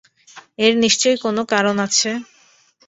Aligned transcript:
এর 0.59 0.73
নিশ্চয়ই 0.83 1.17
কোনো 1.23 1.41
কারণ 1.51 1.75
আছে। 1.85 2.09